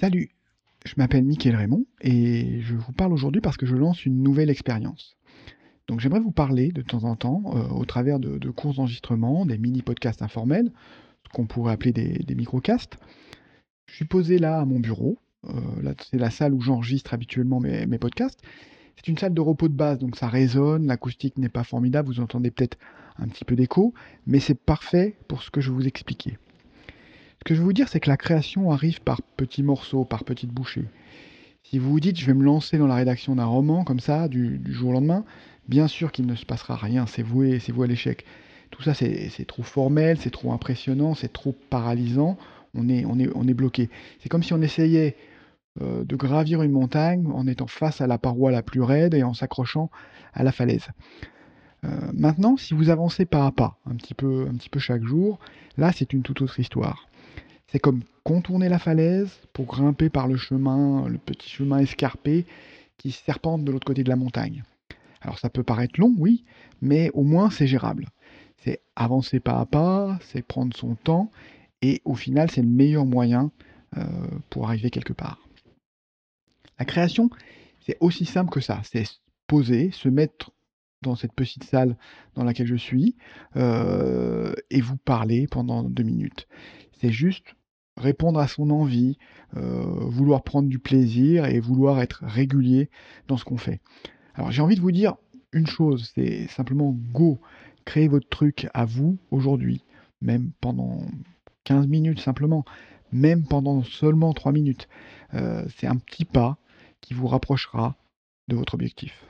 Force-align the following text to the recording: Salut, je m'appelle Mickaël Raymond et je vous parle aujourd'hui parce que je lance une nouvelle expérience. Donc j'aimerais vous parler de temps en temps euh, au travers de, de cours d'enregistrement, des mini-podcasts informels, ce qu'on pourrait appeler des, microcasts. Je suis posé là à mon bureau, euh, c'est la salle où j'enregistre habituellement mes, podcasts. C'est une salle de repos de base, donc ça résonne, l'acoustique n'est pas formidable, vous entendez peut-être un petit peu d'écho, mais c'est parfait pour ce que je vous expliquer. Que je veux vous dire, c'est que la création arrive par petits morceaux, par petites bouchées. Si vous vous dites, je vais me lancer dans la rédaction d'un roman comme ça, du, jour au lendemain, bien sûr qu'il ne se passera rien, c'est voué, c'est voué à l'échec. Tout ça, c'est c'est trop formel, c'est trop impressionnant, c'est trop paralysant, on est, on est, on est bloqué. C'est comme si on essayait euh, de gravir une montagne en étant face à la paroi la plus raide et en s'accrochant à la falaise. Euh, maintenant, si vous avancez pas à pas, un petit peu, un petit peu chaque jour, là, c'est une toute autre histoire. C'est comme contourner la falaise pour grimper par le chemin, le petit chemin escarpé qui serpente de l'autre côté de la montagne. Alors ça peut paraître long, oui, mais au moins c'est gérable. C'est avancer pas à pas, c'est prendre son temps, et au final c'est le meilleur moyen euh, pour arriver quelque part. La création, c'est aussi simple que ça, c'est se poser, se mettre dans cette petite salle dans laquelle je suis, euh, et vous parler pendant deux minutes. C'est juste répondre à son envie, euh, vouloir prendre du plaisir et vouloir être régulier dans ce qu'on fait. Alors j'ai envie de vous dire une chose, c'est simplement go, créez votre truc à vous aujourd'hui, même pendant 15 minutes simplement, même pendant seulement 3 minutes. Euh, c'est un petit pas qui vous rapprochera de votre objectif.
Salut, 0.00 0.30
je 0.86 0.94
m'appelle 0.96 1.24
Mickaël 1.24 1.56
Raymond 1.56 1.84
et 2.00 2.60
je 2.60 2.76
vous 2.76 2.92
parle 2.92 3.12
aujourd'hui 3.12 3.40
parce 3.40 3.56
que 3.56 3.66
je 3.66 3.74
lance 3.74 4.06
une 4.06 4.22
nouvelle 4.22 4.48
expérience. 4.48 5.16
Donc 5.88 5.98
j'aimerais 5.98 6.20
vous 6.20 6.30
parler 6.30 6.70
de 6.70 6.82
temps 6.82 7.02
en 7.02 7.16
temps 7.16 7.42
euh, 7.46 7.68
au 7.70 7.84
travers 7.84 8.20
de, 8.20 8.38
de 8.38 8.50
cours 8.50 8.74
d'enregistrement, 8.74 9.44
des 9.44 9.58
mini-podcasts 9.58 10.22
informels, 10.22 10.70
ce 11.24 11.30
qu'on 11.30 11.46
pourrait 11.46 11.72
appeler 11.72 11.90
des, 11.90 12.34
microcasts. 12.36 12.96
Je 13.86 13.96
suis 13.96 14.04
posé 14.04 14.38
là 14.38 14.60
à 14.60 14.64
mon 14.64 14.78
bureau, 14.78 15.18
euh, 15.48 15.94
c'est 16.08 16.18
la 16.18 16.30
salle 16.30 16.54
où 16.54 16.60
j'enregistre 16.60 17.12
habituellement 17.12 17.58
mes, 17.58 17.98
podcasts. 17.98 18.40
C'est 18.94 19.08
une 19.08 19.18
salle 19.18 19.34
de 19.34 19.40
repos 19.40 19.66
de 19.66 19.74
base, 19.74 19.98
donc 19.98 20.14
ça 20.14 20.28
résonne, 20.28 20.86
l'acoustique 20.86 21.38
n'est 21.38 21.48
pas 21.48 21.64
formidable, 21.64 22.06
vous 22.06 22.20
entendez 22.20 22.52
peut-être 22.52 22.78
un 23.16 23.26
petit 23.26 23.44
peu 23.44 23.56
d'écho, 23.56 23.94
mais 24.28 24.38
c'est 24.38 24.54
parfait 24.54 25.16
pour 25.26 25.42
ce 25.42 25.50
que 25.50 25.60
je 25.60 25.72
vous 25.72 25.88
expliquer. 25.88 26.38
Que 27.48 27.54
je 27.54 27.60
veux 27.60 27.64
vous 27.64 27.72
dire, 27.72 27.88
c'est 27.88 27.98
que 27.98 28.10
la 28.10 28.18
création 28.18 28.72
arrive 28.72 29.00
par 29.00 29.22
petits 29.22 29.62
morceaux, 29.62 30.04
par 30.04 30.24
petites 30.24 30.50
bouchées. 30.50 30.84
Si 31.62 31.78
vous 31.78 31.88
vous 31.88 31.98
dites, 31.98 32.20
je 32.20 32.26
vais 32.26 32.34
me 32.34 32.44
lancer 32.44 32.76
dans 32.76 32.86
la 32.86 32.96
rédaction 32.96 33.36
d'un 33.36 33.46
roman 33.46 33.84
comme 33.84 34.00
ça, 34.00 34.28
du, 34.28 34.60
jour 34.66 34.90
au 34.90 34.92
lendemain, 34.92 35.24
bien 35.66 35.88
sûr 35.88 36.12
qu'il 36.12 36.26
ne 36.26 36.34
se 36.34 36.44
passera 36.44 36.76
rien, 36.76 37.06
c'est 37.06 37.22
voué, 37.22 37.58
c'est 37.58 37.72
voué 37.72 37.86
à 37.86 37.88
l'échec. 37.88 38.26
Tout 38.70 38.82
ça, 38.82 38.92
c'est 38.92 39.30
c'est 39.30 39.46
trop 39.46 39.62
formel, 39.62 40.18
c'est 40.18 40.28
trop 40.28 40.52
impressionnant, 40.52 41.14
c'est 41.14 41.32
trop 41.32 41.56
paralysant, 41.70 42.36
on 42.74 42.86
est, 42.90 43.06
on 43.06 43.18
est, 43.18 43.30
on 43.34 43.48
est 43.48 43.54
bloqué. 43.54 43.88
C'est 44.20 44.28
comme 44.28 44.42
si 44.42 44.52
on 44.52 44.60
essayait 44.60 45.16
euh, 45.80 46.04
de 46.04 46.16
gravir 46.16 46.60
une 46.60 46.72
montagne 46.72 47.26
en 47.32 47.46
étant 47.46 47.66
face 47.66 48.02
à 48.02 48.06
la 48.06 48.18
paroi 48.18 48.50
la 48.50 48.62
plus 48.62 48.82
raide 48.82 49.14
et 49.14 49.22
en 49.22 49.32
s'accrochant 49.32 49.90
à 50.34 50.42
la 50.42 50.52
falaise. 50.52 50.88
Euh, 51.86 51.88
maintenant, 52.12 52.58
si 52.58 52.74
vous 52.74 52.90
avancez 52.90 53.24
pas 53.24 53.46
à 53.46 53.52
pas, 53.52 53.78
un 53.86 53.94
petit 53.94 54.12
peu, 54.12 54.46
un 54.50 54.54
petit 54.54 54.68
peu 54.68 54.80
chaque 54.80 55.04
jour, 55.04 55.38
là, 55.78 55.92
c'est 55.92 56.12
une 56.12 56.20
toute 56.20 56.42
autre 56.42 56.60
histoire. 56.60 57.08
C'est 57.68 57.78
comme 57.78 58.02
contourner 58.24 58.68
la 58.68 58.78
falaise 58.78 59.30
pour 59.52 59.66
grimper 59.66 60.08
par 60.08 60.26
le 60.26 60.36
chemin, 60.36 61.06
le 61.06 61.18
petit 61.18 61.48
chemin 61.50 61.78
escarpé 61.78 62.46
qui 62.96 63.12
serpente 63.12 63.64
de 63.64 63.70
l'autre 63.70 63.86
côté 63.86 64.04
de 64.04 64.08
la 64.08 64.16
montagne. 64.16 64.64
Alors 65.20 65.38
ça 65.38 65.50
peut 65.50 65.62
paraître 65.62 66.00
long, 66.00 66.14
oui, 66.18 66.44
mais 66.80 67.10
au 67.12 67.22
moins 67.22 67.50
c'est 67.50 67.66
gérable. 67.66 68.06
C'est 68.58 68.80
avancer 68.96 69.38
pas 69.38 69.60
à 69.60 69.66
pas, 69.66 70.18
c'est 70.22 70.42
prendre 70.42 70.76
son 70.76 70.94
temps, 70.94 71.30
et 71.82 72.00
au 72.04 72.14
final 72.14 72.50
c'est 72.50 72.62
le 72.62 72.68
meilleur 72.68 73.04
moyen 73.04 73.50
euh, 73.96 74.04
pour 74.50 74.66
arriver 74.66 74.90
quelque 74.90 75.12
part. 75.12 75.38
La 76.78 76.84
création, 76.84 77.30
c'est 77.80 77.96
aussi 78.00 78.24
simple 78.24 78.50
que 78.50 78.60
ça, 78.60 78.80
c'est 78.84 79.04
se 79.04 79.16
poser, 79.46 79.90
se 79.90 80.08
mettre 80.08 80.52
dans 81.02 81.16
cette 81.16 81.32
petite 81.32 81.64
salle 81.64 81.96
dans 82.34 82.44
laquelle 82.44 82.66
je 82.66 82.76
suis, 82.76 83.16
euh, 83.56 84.52
et 84.70 84.80
vous 84.80 84.96
parler 84.96 85.46
pendant 85.46 85.82
deux 85.82 86.02
minutes. 86.02 86.48
C'est 87.00 87.12
juste 87.12 87.54
répondre 87.98 88.40
à 88.40 88.48
son 88.48 88.70
envie, 88.70 89.18
euh, 89.56 89.82
vouloir 90.06 90.42
prendre 90.42 90.68
du 90.68 90.78
plaisir 90.78 91.46
et 91.46 91.60
vouloir 91.60 92.00
être 92.00 92.22
régulier 92.24 92.90
dans 93.26 93.36
ce 93.36 93.44
qu'on 93.44 93.56
fait. 93.56 93.80
Alors 94.34 94.50
j'ai 94.50 94.62
envie 94.62 94.76
de 94.76 94.80
vous 94.80 94.92
dire 94.92 95.16
une 95.52 95.66
chose, 95.66 96.12
c'est 96.14 96.46
simplement 96.48 96.94
go, 97.12 97.38
créez 97.84 98.08
votre 98.08 98.28
truc 98.28 98.68
à 98.74 98.84
vous 98.84 99.18
aujourd'hui, 99.30 99.82
même 100.20 100.50
pendant 100.60 101.00
15 101.64 101.86
minutes 101.86 102.20
simplement, 102.20 102.64
même 103.12 103.44
pendant 103.44 103.82
seulement 103.82 104.32
3 104.32 104.52
minutes. 104.52 104.88
Euh, 105.34 105.64
c'est 105.76 105.86
un 105.86 105.96
petit 105.96 106.24
pas 106.24 106.58
qui 107.00 107.14
vous 107.14 107.26
rapprochera 107.26 107.96
de 108.48 108.56
votre 108.56 108.74
objectif. 108.74 109.24